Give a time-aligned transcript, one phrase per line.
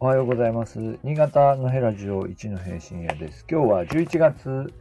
[0.00, 0.78] おはようございます。
[1.02, 3.44] 新潟のヘラジオ一の平深夜です。
[3.50, 4.72] 今日は11月、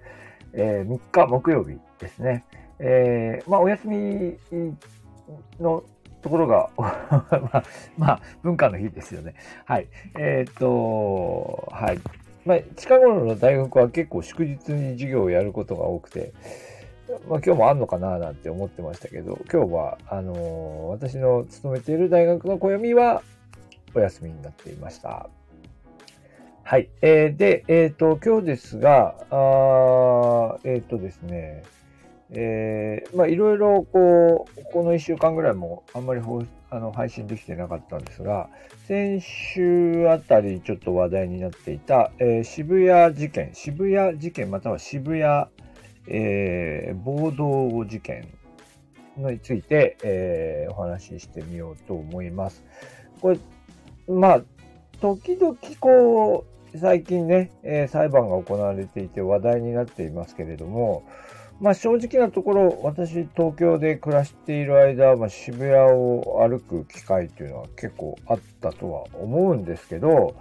[0.54, 2.46] えー3日木曜日ですね。
[2.78, 4.38] えーまあ、お休み
[5.60, 5.84] の
[6.22, 7.64] ところが、 まあ、
[7.98, 9.34] まあ、文化の日ですよね。
[9.66, 9.88] はい。
[10.20, 12.00] えーっと、はい。
[12.46, 16.32] まあ、近頃の大学は結構祝日に授業をやることが多くて、
[17.28, 23.24] まあ、今日もあんのかななんて思ってましたけど、今日は、あのー私の勤めている大学の暦は
[23.94, 25.30] お休みになっていました。
[26.64, 26.90] はい。
[27.02, 31.64] えーで、えっ、と、今日ですが、あえっ、とですね、
[32.32, 36.22] えーまあ、いろいろ、こう、この1週間ぐらいもあんまり
[36.70, 38.50] あの配信できてなかったんですが、
[38.86, 45.46] 先週あたりちょっと話題になっていた、えー渋谷事件、渋谷事件または渋谷、
[46.10, 48.28] えー暴動事件
[49.16, 52.66] について、えーお話ししてみようと思います。
[53.22, 53.40] これ、
[54.08, 54.42] まあ、
[55.02, 61.04] 時々こう、最近ね、えー裁判が行われていて話題になっていますけれども、
[61.60, 70.36] まあ正直なところ、私、東京で暮らしている間、まあ、渋谷を歩く機会というのは結構あったとは思うんですけど、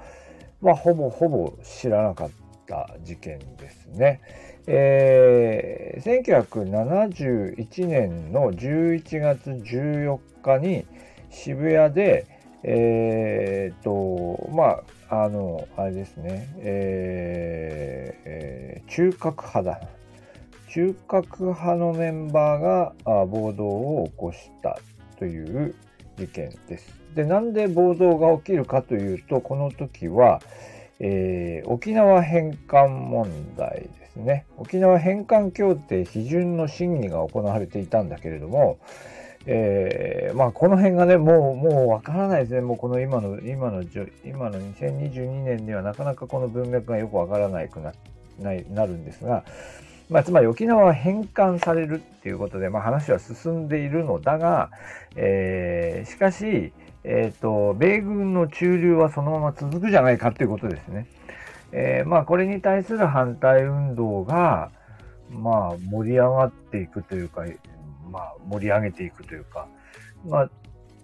[0.61, 2.31] まあほぼほぼ知らなかっ
[2.67, 4.21] た事件ですね。
[4.69, 10.87] えー1971年の11月14日に
[11.31, 19.81] 渋谷で、えーっと、まあ、あの、あれですね、えーえ中核派だ。
[20.69, 24.79] 中核派のメンバーがあ暴動を起こした
[25.19, 25.75] という
[26.17, 27.01] 事件です。
[27.15, 30.41] で、なんで暴動が起きるかというと、この時は、
[30.99, 34.47] えー沖縄返還問題ですね。
[34.57, 38.79] 沖縄返還協定批准の審議が行われていたんだけれども、
[39.47, 42.61] えーまあこの辺がね、もう、もうわからないですね。
[42.61, 43.83] もうこの今の、今の、
[44.25, 47.93] 今の2022年にはなかなかこの文脈がよくわからないくな、
[48.41, 49.45] ない、なるんですが、
[50.11, 54.71] まあつまり沖縄は返還されるっていうことで、まあ話は進んでいるのだが、
[55.15, 56.73] えーしかし、
[57.05, 61.07] えっ、と、米軍の駐留はそのまま続くじゃないかということですね。
[61.73, 64.71] えーまあこれに対する反対運動が、
[65.31, 67.45] まあ盛り上がっていくというか、
[68.17, 69.69] まあ盛り上げていくというか、
[70.25, 70.51] まあ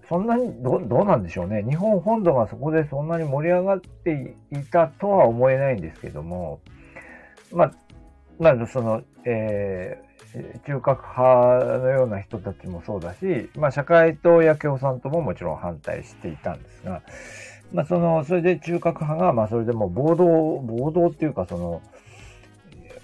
[0.08, 1.62] そんなにどどうなんでしょうね。
[1.68, 6.60] 日本本土がそこでそんなに盛り上がっていたとは思えないんですけども、
[7.52, 7.72] まあ、
[8.38, 10.12] まあ、その、えー
[10.64, 17.02] 中核派のような人たちもそうだし、まあ、社会党や共産党ももちろん反対していたんですが、
[17.72, 21.82] まあ、その、それで中核派が、まあ、それでも暴動、暴動っていうか、その、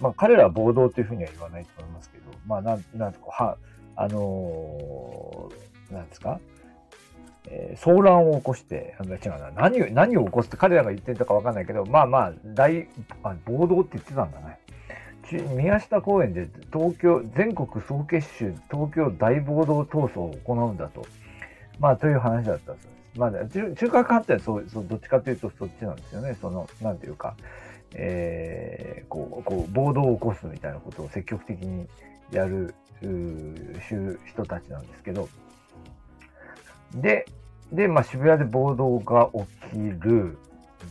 [0.00, 3.56] まあ、彼らは暴動というふうには言わないと思いますけど、まあ、なん、なんとこう、は、
[3.96, 6.38] あのーなんですか？
[7.50, 12.88] えー騒乱を起こして、あの違うな、何を、何を起こすって彼らが言ってたかわかんないけど、まあまあ、大、
[13.22, 14.58] あ暴動って言ってたんだね。
[15.54, 21.04] 宮下公園で東京、全国総結集、東京大暴動闘争を行うんだと。
[21.78, 22.88] まあ、という話だったんです。
[23.16, 26.34] まあ、中中核派ってそう、そう、どっちかというとそっちなんですよね。
[26.40, 27.34] その、なんていうか、
[27.94, 31.86] えーこう、こう、暴動を起こすみたいなことを積極的に
[32.30, 33.06] やる、う
[34.26, 35.28] 人たちなんですけど、
[36.94, 37.26] で、
[37.72, 39.30] で、まあ、渋谷で暴動が
[39.70, 40.38] 起きる。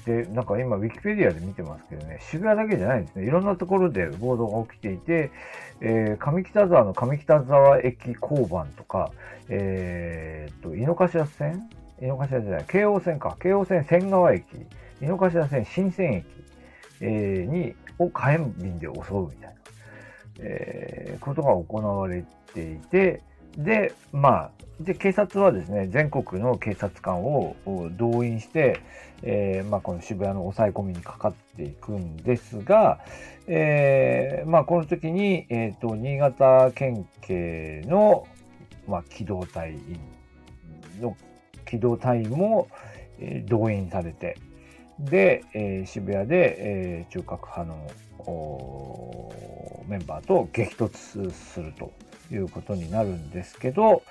[0.05, 3.25] で、なんか今、ウィキペディアで見てますけどね、渋谷だけじゃないんですね。
[3.25, 5.31] いろんなところで暴動が起きていて、
[5.81, 9.11] えー上北沢の上北沢駅交番とか、
[9.49, 11.69] えーっと、井の頭線？
[12.01, 13.37] 井の頭じゃない、京王線か。
[13.41, 14.45] 京王線仙川駅、
[15.01, 16.25] 井の頭線新線駅、
[17.01, 19.55] えーに、を火炎瓶で襲うみたいな、
[20.39, 23.21] えーことが行われていて、
[23.57, 27.55] で、まあ、で、警察はですね、全国の警察官を
[27.97, 28.79] 動員して、
[29.23, 32.99] えーまあ、この渋谷の抑え込みにかかっていくんですが、
[33.47, 38.27] えーまあ、この時に、えっ、と、新潟県警の、
[38.87, 39.99] まあ、機動隊員
[41.01, 41.17] の、
[41.65, 42.67] 機動隊員も、
[43.19, 44.37] え動員されて、
[44.99, 47.87] で、えー渋谷で、えー中核派の
[49.87, 51.91] メンバーと激突すると
[52.31, 54.03] いうことになるんですけど、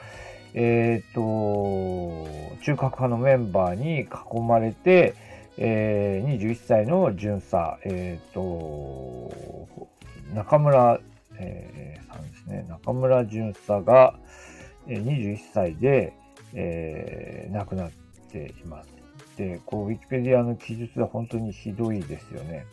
[0.54, 2.26] えっ、と、
[2.62, 5.14] 中核派のメンバーに囲まれて、
[5.58, 9.30] えー21歳の巡査、えっ、と、
[10.34, 11.00] 中村、
[11.38, 14.14] えーさんですね、中村巡査が、
[14.86, 16.12] 21歳で、
[16.54, 17.90] えー亡くなっ
[18.30, 19.05] ています。
[19.64, 22.66] こう、ウィキペディアの記述は本当にひどいですよね。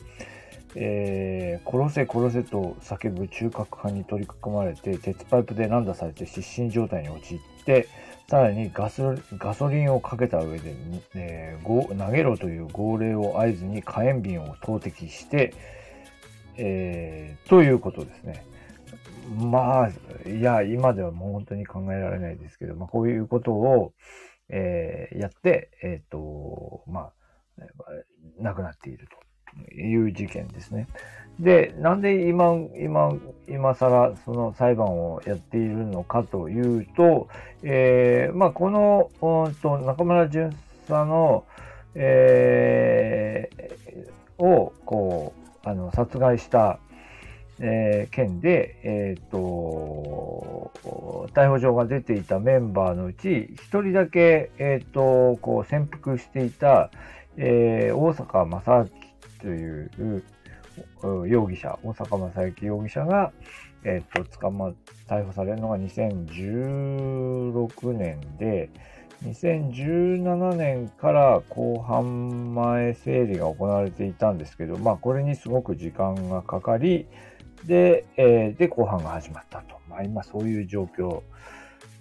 [0.75, 7.87] えー殺せ殺せと叫ぶ中核派に取り囲まれて、鉄パイプで乱打されて失神状態に陥って、
[8.27, 10.75] さらにガソガソリンをかけた上で、
[11.15, 15.53] えー、投げろという号令を合図に火炎瓶を投擲して、
[16.57, 18.45] えー、ということですね。
[19.37, 23.93] まあ、いや、今ではもう本当に考えられないですけど、まあ、こういうことを、
[24.55, 27.13] えー、やって、えっ、ー、と、まあ、
[28.39, 29.07] 亡くなっている
[29.67, 30.87] という事件ですね。
[31.39, 33.15] で、なんで今、今、
[33.47, 37.27] 今更その裁判をやっているのかというと、
[37.63, 40.55] えー、まあ、この、うんと、中村巡
[40.87, 41.45] 査の、
[41.95, 45.33] えー、を、こ
[45.65, 46.79] う、あの、殺害した、
[47.65, 50.69] えー、件で、え、ー、と、
[51.33, 56.91] 逮捕状が出ていたメンバーのうち、一人だけ、え、ー、と、こう、潜伏していた、
[57.37, 58.89] えー、大阪正明
[59.39, 59.89] という
[61.25, 63.31] 容疑者、大阪正幸容疑者が、
[63.85, 64.73] えっ、と、捕ま、
[65.07, 68.69] 逮捕されるのが2016年で、
[69.23, 77.07] 2017年から後半前整理が行われていたんですけど、まあ、これにすごく時間がかかり、
[77.65, 79.75] で、えー、で、後半が始まったと。
[79.89, 81.21] まあ、今そういう状況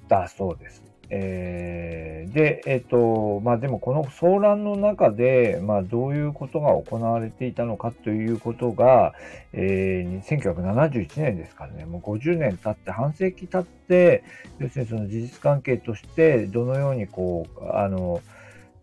[0.09, 0.83] だそうです。
[1.15, 9.13] えー、で、えっ、ー、と、まあでもこの騒乱の中で、まあどういうことが行われていたのかということが、
[9.53, 14.25] えー、1971年ですからね、もう50年経って、半世紀経って、
[14.59, 18.23] 要するにその事実関係としてどのようにこう、あの、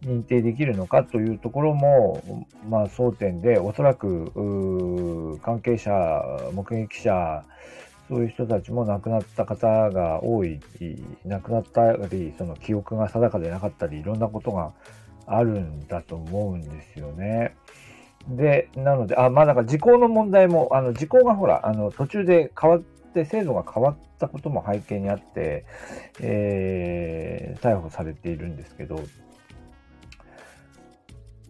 [0.03, 5.91] 認定できるのかというところも、まあ、争点で、おそらく関係者、
[6.53, 7.43] 目撃者、
[8.07, 10.59] そういう人たちも亡くなった方が多い、
[11.25, 14.71] 亡くなったり、その記憶が定かでなかったり、いろんなことが
[15.27, 17.55] あるんだと思うんですよね。
[18.27, 25.65] で、なので、あ、まあだから時効の問題も、あの時効がほら、あの途中で変わって、制度が変わったことも背景にあって、
[26.19, 29.01] えー、逮捕されているんですけど、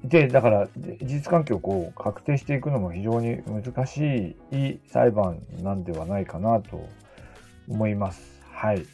[0.03, 6.87] で、だから、事実関係をこう確定していくのも非常に難しい裁判なんではないかなと
[7.69, 8.41] 思います。
[8.51, 8.85] はい。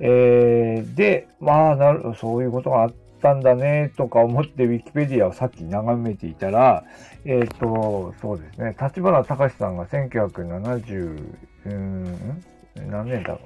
[0.00, 6.84] えー、で、まあなる、そういうことがあったんだねとか思ってウィキペディアをさっき眺めていたら、
[7.24, 11.34] えっ、ー、と、そうですね、立花隆さんが1970、
[11.66, 12.44] うん、
[12.88, 13.38] 何年だろう。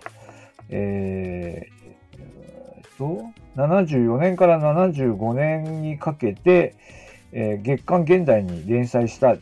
[0.70, 1.82] えー、
[3.02, 3.24] と、
[3.56, 6.76] 74年から75年にかけて、
[7.32, 9.36] えー、月刊現代に連載した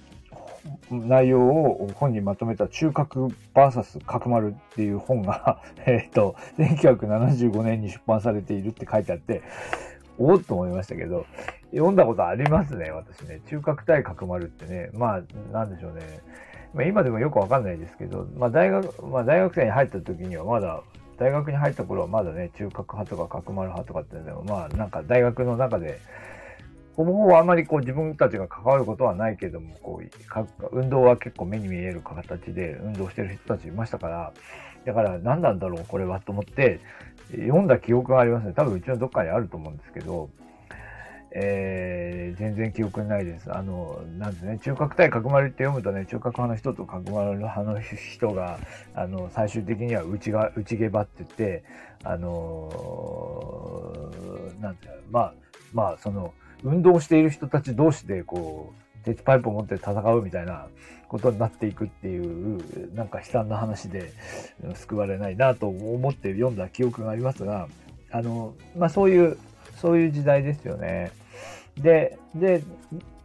[0.91, 9.43] 内容を本にまとめた中核 VS 角丸っていう本が えっと、1975年に出版されているって書いてあって、
[10.19, 11.27] おおっと思いましたけど、
[11.73, 13.41] 読んだことありますね、私ね。
[13.47, 15.23] 中核対角丸ってね、まあ、
[15.53, 16.21] なんでしょうね。
[16.75, 20.83] まあ、今でもよくわかんないですけど、まあ大学、まあ大学生に入った時にはまだ、
[21.19, 25.99] 大学に入った頃はまだね、中核派とか角丸派とかってでも、まあなんか大学の中で、
[27.01, 34.33] ほぼほぼあまりこう自分たちが関わることはないけども、こう、運動は結構目に見える形で運動してる人たちいましたから、
[34.85, 36.79] だから何なんだろう、これはと思って、
[37.31, 38.53] 読んだ記憶がありますね。
[38.53, 40.29] 多分うちのどっかにあると思うんですけど、
[41.33, 43.51] えー、全然記憶にないです。
[43.51, 48.59] あの、なんですね、中核対角丸って読むとね、中核派の人と角丸派の人が、
[48.95, 51.65] あの、最終的には内が、内毛場って言って、
[52.05, 55.35] あのー、なんていうまあ、
[55.73, 60.67] まあ、その、運動している人たち同士で、こう、鉄パイプを持って戦うみたいな
[61.09, 64.13] ことになっていくっていう、なんか悲惨な話で
[64.75, 67.69] 救われないなと思って読んだ記憶がありますが、
[68.11, 69.39] あの、まあそういう、
[69.81, 71.13] そういう時代ですよね。
[71.77, 72.63] で、で、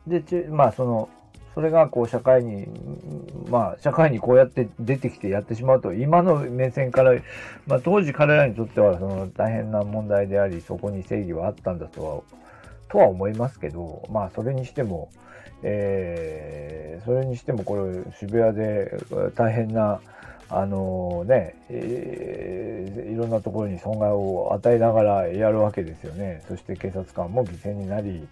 [0.08, 1.10] で、まあその、
[1.54, 2.68] それがこう社会に、
[3.50, 7.14] まあ社会にこうやって出てきてやってしまうと、今の目線から、
[7.68, 12.22] まあ当時彼らにとってはその大変な問題であり、そこに正義はあったんだとは
[12.96, 15.10] とは思いますけど、まあ、それにしても、
[15.64, 18.98] えー、それにしてもこれ渋谷で
[19.36, 20.00] 大変な、
[20.48, 26.42] あのね、えー、いろんなところに損害を与えながらやるわけですよね。
[26.48, 28.28] そして警察官も犠牲になり、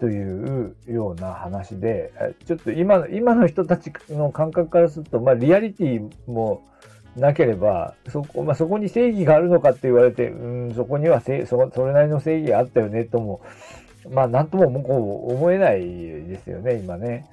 [0.00, 2.12] というような話で、
[2.46, 6.62] ちょっと今今の人たちの感覚からすると、まあ、リアリティも
[7.16, 13.40] なければ、そこ、まあ、そこに正義があるのかって言われて、うん、そこにはせそそれなりの正義があったよね、とも、
[14.10, 17.26] まあ、なんともこう思えないですよね、今ね。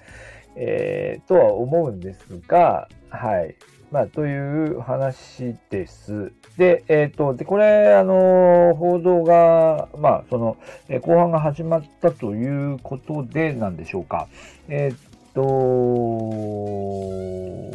[0.55, 3.55] えー、とは思うんですが、はい。
[3.91, 6.31] まあ、という話です。
[6.57, 10.55] で、えっ、ー、と、で、これ、あの、報道が、まあ、その、
[10.87, 14.29] え、後半が始まったということでなんでしょうか。
[14.69, 15.41] えっ、と、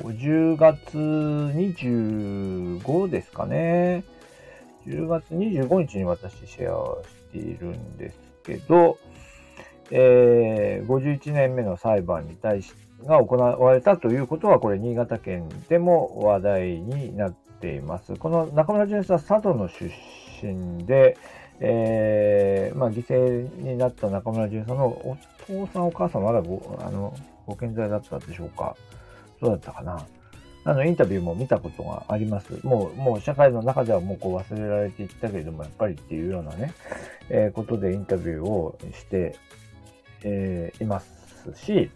[0.07, 4.05] 10月25ですかね。
[4.87, 8.99] 10月25日に私シェアしているんですけど、
[9.91, 12.73] えー、51年目の裁判に対し
[13.05, 18.15] が行われたということは、これ、新潟県でも話題になっています。
[18.17, 19.91] この中村淳さん、佐渡の出
[20.43, 21.17] 身で、
[21.61, 27.15] えー、まあ、犠牲になった中村淳さんのお父さん、お母さん、まだごあの
[27.47, 28.77] ご健在だったでしょうか。
[29.41, 30.07] そうだったかな。
[30.65, 32.59] あの、インタビューも見たことがあります。
[32.67, 36.73] もう、もう社会の中ではもうこう忘れられていったけれども、やっぱりっていうようなね、
[37.31, 39.37] えー、ことでインタビューをして、
[40.25, 41.91] えー、いますし、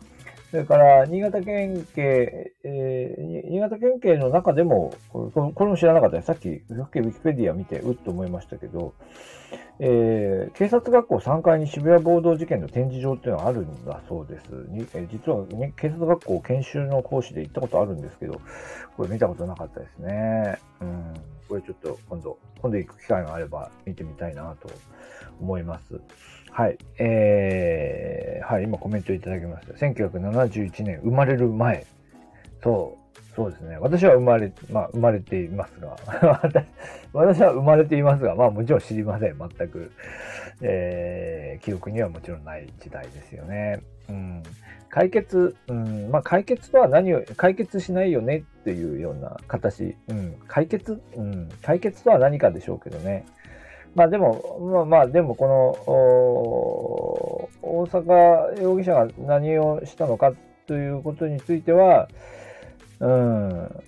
[0.52, 6.26] それから、新潟県警、えー、新潟県警の中でも、これも知らなかったです。
[6.26, 8.94] さっき、ウィキペディア見て、うっと思いましたけど、
[9.82, 14.50] えー、警察学校3階に渋谷暴動事件の展示場っていうのがあるんだそうです。
[14.68, 18.40] にえ実は、ね、警察学校研修の講師で行ったことあるんですけど、
[18.98, 20.58] これ見たことなかったですね。
[20.82, 21.14] うん。
[21.48, 24.70] これちょっと今度、今度行く機会があれば見てみたいなと
[25.40, 25.98] 思います。
[26.50, 26.76] はい。
[26.98, 29.72] えー、はい、今コメントいただきました。
[29.72, 31.86] 1971年、生まれる前。
[32.62, 32.98] そ、
[33.34, 33.78] そうですね。
[33.78, 35.96] 私は生まれ、まあ、生まれていますが、
[37.12, 39.92] 私は生まれていますが、まあもちろん知りません、全く。
[40.62, 43.80] えー、記憶にはもちろんない時代ですよね。
[44.08, 44.42] うん。
[44.88, 49.96] 解決、うん、まあ解決とは何を、解決しないよねっていうような形。
[50.08, 53.24] うん、解決、うん、解決とは何かでしょうけどね。
[53.94, 55.70] まあでも、まあまあ、でもこの、
[57.62, 60.32] 大阪容疑者が何をしたのか
[60.66, 62.08] ということについては、
[63.00, 63.82] うん、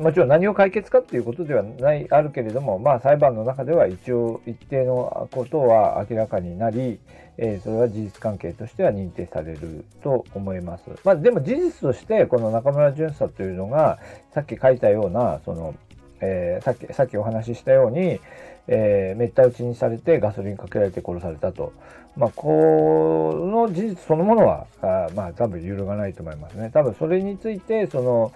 [0.00, 7.00] もちろん何を解決かっていうことではない、あるけれども、まあ裁判の中では一応一定のことは明らかになり、
[7.38, 10.84] えー、それは事実関係としては認定されると思います。
[11.04, 13.98] まあでも事実としてこの中村巡査というのが、
[14.32, 15.74] さっき書いたような、その、
[16.20, 18.20] えー、さっき、さっきお話ししたように、
[18.68, 21.72] えー、めった打ちにされてガソリンかけられて殺されたと。
[22.16, 26.70] まあ、この事実そのものは、あまあ、多分揺るがないと思いますね。
[26.72, 28.32] 多分それについて、その、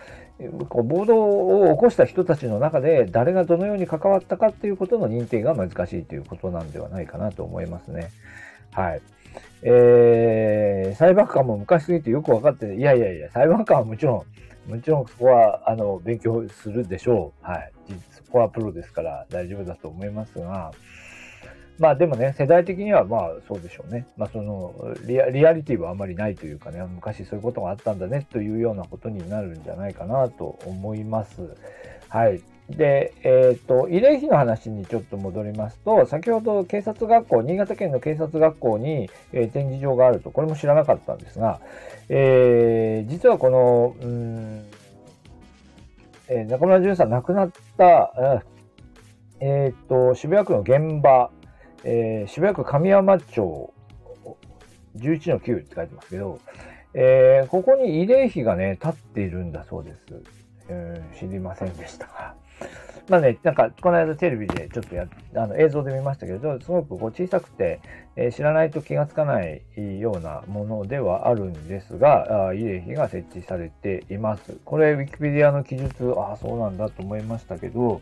[0.68, 8.10] こう暴動を起こした人たちの中で誰がどのように関わったかっていうことの認定が難しいということなんではないかなと思いますね。
[8.72, 9.02] はい。
[9.62, 14.22] えー、裁判官も昔すぎてよく分かって、いやいやいや、裁判官はもちろん、
[14.70, 17.46] もちろんそこは、あの、勉強するでしょう。
[17.46, 17.72] はい。
[18.12, 20.72] そこはプロですから大丈夫だと思いますが、
[21.80, 24.06] まあでもね、世代的にはまあそうでしょうね。
[24.16, 31.40] まあそのリアリアリティはあまりないというかね、昔そういうことがあったんだねというようなことになるんじゃないかなと思います。
[32.08, 32.42] はい。
[32.70, 41.60] で、えっ、ー、と、慰霊碑の話にちょっと戻りますと、先ほど警察学校、新潟県の警察学校に、えー、展示場があると、これも知らなかったんですが、
[42.08, 44.64] えー、実はこの、うん
[46.28, 48.42] えー、中村淳さん亡くなった、
[49.40, 51.30] えっ、と、渋谷区の現場、
[51.82, 53.72] え、渋谷区神山町
[54.96, 56.38] 11の9って書いてますけど、
[56.94, 60.00] え、ここに慰霊碑がね、立っているんだそうです。
[60.70, 62.34] えー、知りませんでしたが。
[63.08, 67.80] まあね、なんか、この間テレビでちょっとや、あの、映像で見ましたけど、すごくこう小さくて、
[68.14, 69.62] えー、知らないと気がつかない
[69.98, 74.58] ようなものではあるんですが、慰霊碑が設置されています。
[74.64, 78.00] これ、ウィキペディアの記述、ああ、そうなんだと思いましたけど、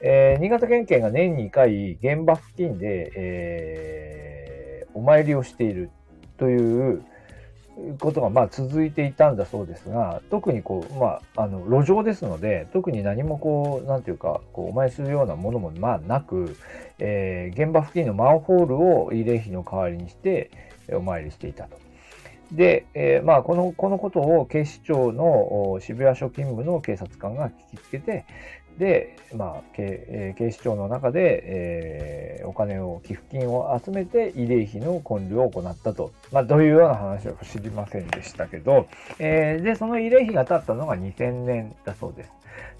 [0.00, 5.90] えー、新潟県警が年に2回、現場付近で、えー、お参りをしている
[6.38, 6.56] とい
[6.96, 7.04] う
[7.98, 16.56] ことが、まあ、続いていたんだそうですが、特にこう、まあ、あの、路上ですので、特に何もこう、なんていうか、こう、お参りするようなものも、まあ、なく、
[16.98, 20.50] えー、現場付近のマンホールを慰霊碑の代わりにして、
[20.92, 21.78] お参りしていたと。
[22.52, 28.26] で、えー、まあ、この、このことを警視庁の渋谷署勤務の警察官が聞きつけて、
[28.78, 36.12] で、まあ、警、警視庁の中で、えー、お金を、寄付金を集めて慰霊碑の建立を行ったと。
[36.32, 38.86] まあ、どういうような話は知りませんでしたけど、
[39.18, 42.32] えー、で、その慰霊碑が建ったのが2000年だそうです。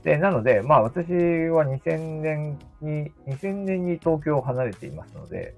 [0.05, 5.55] で、なので、まあ、私は2000年に、2000年に東京を離れていますので、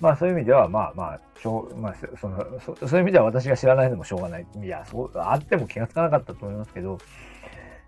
[0.00, 4.46] まあそういう意味では、まあまあ、しょまあ、そのそういう意味では私が知らないのもしょうがない。
[4.60, 6.98] いや、そう、あっても気がつかなかったと思いますけど、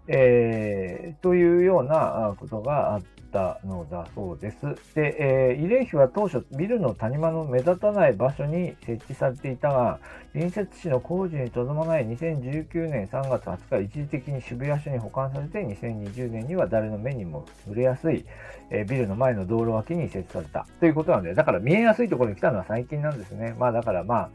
[0.07, 4.61] えー、というようなことがあったのだそうです。
[4.95, 9.99] で、えー、慰霊碑は当初ビルの谷間の目立たない場所に設置されていたが、
[10.33, 18.25] 隣接地の工事にとどまない2019年3月20日、一時的に渋谷署に保管されて、2020年には誰の目にも触れやすい、
[18.71, 23.57] えー、ビルの前の道路脇に設置されたということなので、だから見えやすいところに来たのは最近なんですね。
[23.59, 24.31] まあだからまあ、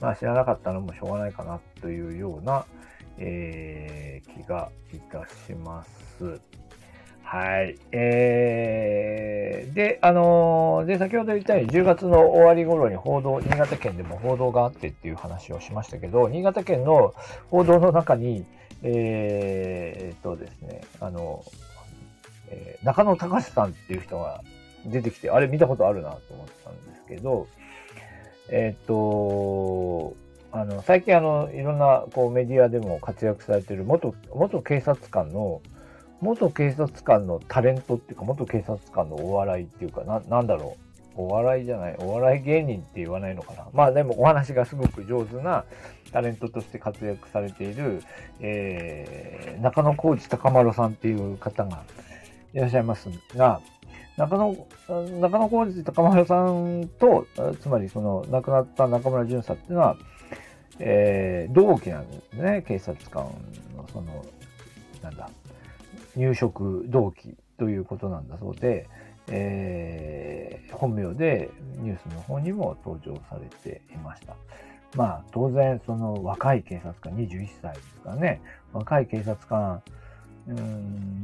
[0.00, 2.66] まあ知らなかったのもしょうがないかなというような、
[3.18, 6.40] えー、気がいたします。
[7.22, 7.76] はい。
[7.90, 17.14] えー、で、あのー、で、先ほど言ったように10月の終わり頃に報道、新潟県でも報道があってっていう話をしましたけど、新潟県の
[17.50, 18.46] 報道の中に、
[18.82, 21.44] えー、っとですね、あの、
[22.48, 24.40] えー、中野隆さんっていう人が
[24.84, 27.48] 出てきて、あれ見たことあるなと思ったんですけど、
[28.50, 30.14] えー、っと、
[30.56, 35.60] あの、最近あの、いろんなこうメディアでも活躍されてる元、元警察官の、
[36.22, 40.86] 元警察官のタレントっていうか、元警察官のお笑いっていうか、な、なんだろう。
[41.18, 43.66] お笑いじゃない、お笑い芸人って言わないのかな。
[43.72, 45.64] まあでもお話がすごく上手な
[46.12, 48.02] タレントとして活躍されている、
[48.40, 51.82] えー、中野浩二高丸さんっていう方が
[52.52, 53.60] いらっしゃいますが、
[54.18, 54.56] 中野、
[55.20, 57.26] 中野浩二高丸さんと、
[57.60, 59.96] つまりその亡くなった中村淳さんっていうのは、
[60.78, 62.64] えー、同期なんですね。
[62.66, 63.24] 警察官
[63.76, 64.24] のその、
[65.02, 65.30] なんだ、
[66.16, 68.88] 入職動機ということなんだそうで、
[69.28, 74.36] えー、本名でニュースの方にも登場されていました。
[74.94, 78.40] まあ当然その若い警察官21歳ですかね、
[78.72, 79.82] 若い警察官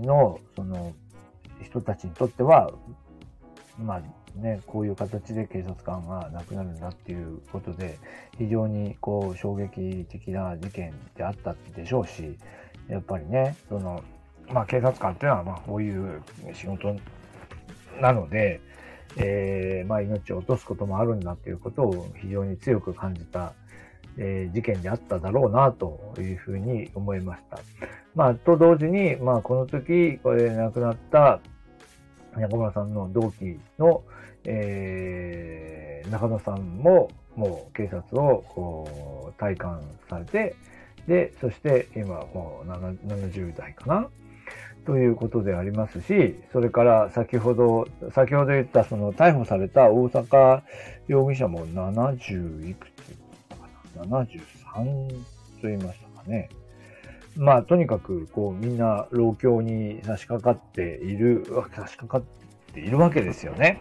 [0.00, 0.92] のその
[1.62, 2.70] 人たちにとっては、
[3.78, 4.02] まあ
[4.36, 7.98] ね、こういう形で警察官が亡くなるんだっていうことで、
[8.38, 12.36] 非常にこう衝撃的な事件であったでしょうし、
[12.88, 14.02] やっぱりね、その
[14.52, 16.22] まあ、警察官っていうのは、まあ、こういう
[16.54, 16.96] 仕事
[18.00, 18.60] なので、
[19.16, 23.52] えー、まあ、命を落とすこともあるんだということを非常に強く感じた、
[24.18, 27.58] えー、事件であっただろうなというふうに思いました。
[28.14, 31.40] まあ、と同時に、まあ、この時、これ亡くなった
[32.36, 34.02] 中村さんの同期の、
[34.44, 40.54] えー、中野さんも、もう警察をこう体感されて、
[41.06, 44.08] で、そして今もう70代かな？
[44.84, 50.62] ということでありますし、それから先ほど、先ほど言ったその逮捕された大阪
[51.06, 53.02] 容疑者も70いくつ
[53.56, 55.08] かな ?73
[55.60, 56.48] と言いましたかね。
[57.36, 62.22] まあ、とにかく、こう、みんな老境に差し掛かっている、差し掛かっ
[62.74, 63.80] ているわけですよね。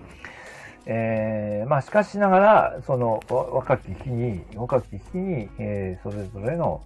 [0.85, 6.81] えー、まあ、しかしながら、その、若き日に、若き日に、えー、それぞれの、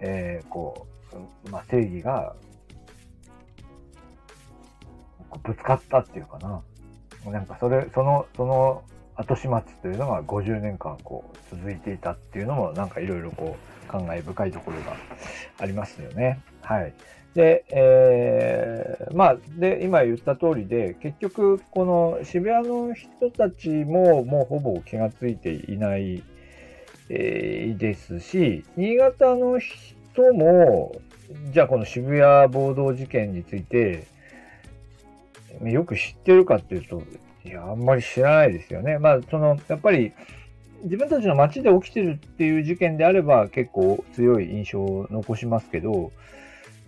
[0.00, 0.86] えー、こ
[1.46, 2.34] う、まあ、正義が
[5.42, 6.62] ぶつかったっていうかな。
[7.30, 8.82] なんかそれ、その、その
[9.16, 14.96] 後始末というのが50年間こう続いていたっていうのもなんかいろいろこう感慨深いところが
[15.58, 16.40] ありますよね。
[16.62, 16.92] はい。
[17.34, 26.22] で、えー、まあ、で、今言った通りで、結局、この渋谷の人たちももうほぼ気がついていない、
[27.08, 30.92] えー、ですし、新潟の人も、
[31.52, 34.06] じゃあこの渋谷暴動事件について、
[35.62, 37.02] よく知ってるかっていうと、
[37.44, 38.98] いや、あんまり知らないですよね。
[38.98, 40.12] まあ、その、やっぱり、
[40.84, 46.12] 自分たちの街で起きてるっていう事件であれば結構強い印象を残しますけど、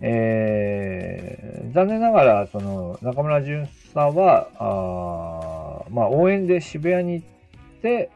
[0.01, 8.11] えー、残念ながら、その、中村淳さんは、あまあ、応援で渋谷に行って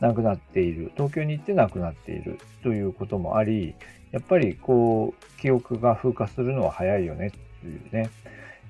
[0.00, 3.74] 亡くなっている、東京に行って亡くなっているということもあり、
[4.10, 8.10] やっぱりこう、記憶が風化するのは早いよねっていうね。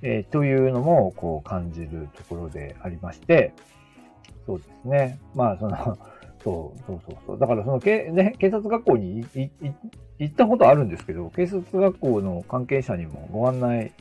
[0.02, 3.52] えー、というのもこう感じるところでありまして、
[4.46, 5.18] そうですね。
[5.34, 5.98] まあ、その、
[6.42, 7.38] そうそうそうそう。
[7.38, 9.26] だからそのけ、ね、警察学校に
[10.18, 13.92] 行ったことあるんですけど、警察学校の関係者にもご案内、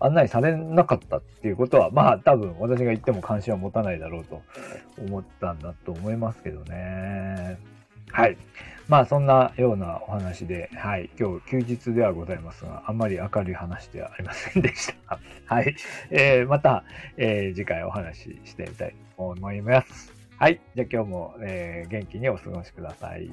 [0.00, 4.42] 案内されなかったっていうことは、まあ多分私が言っても関心は持たないだろうと
[4.98, 7.58] 思ったんだと思いますけどね。
[8.10, 8.36] はい。
[8.88, 15.18] まあそんなようなお話で、はい、今日休日ではございますが、あんまり明るい話ではありませんでした。
[15.46, 15.74] はい、
[16.10, 16.84] えー、また、
[17.16, 20.13] えー、次回お話ししてみたいと思います。
[20.36, 23.30] はい、じゃあ今日も、えー、元気にお過ごしください。